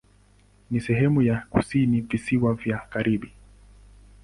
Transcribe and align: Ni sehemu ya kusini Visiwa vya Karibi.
Ni 0.71 0.81
sehemu 0.81 1.21
ya 1.21 1.39
kusini 1.49 2.01
Visiwa 2.01 2.53
vya 2.53 2.77
Karibi. 2.77 3.31